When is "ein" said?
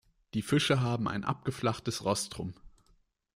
1.07-1.23